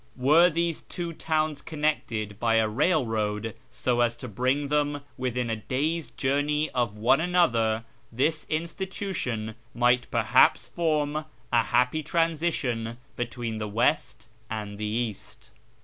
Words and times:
"Were 0.17 0.49
these 0.49 0.81
two 0.81 1.13
towns 1.13 1.61
connected 1.61 2.39
Ijy 2.39 2.63
a 2.63 2.67
railroad, 2.67 3.53
so 3.69 3.99
as 4.01 4.15
to 4.15 4.27
bring 4.27 4.69
them 4.69 5.01
within 5.15 5.47
a 5.51 5.55
day's 5.55 6.09
journey 6.09 6.71
of 6.71 6.97
one 6.97 7.21
another, 7.21 7.85
this 8.11 8.47
institution 8.49 9.53
might 9.75 10.09
perhaps 10.09 10.67
form 10.69 11.25
a 11.53 11.63
happy 11.65 12.01
transition 12.01 12.97
between 13.15 13.59
the 13.59 13.67
west 13.69 14.27
and 14.49 14.79
the 14.79 14.85
east. 14.85 15.51